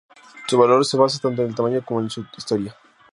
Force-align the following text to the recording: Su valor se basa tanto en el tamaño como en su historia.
Su 0.47 0.57
valor 0.57 0.83
se 0.83 0.97
basa 0.97 1.19
tanto 1.19 1.43
en 1.43 1.49
el 1.49 1.53
tamaño 1.55 1.85
como 1.85 2.01
en 2.01 2.09
su 2.09 2.25
historia. 2.35 2.75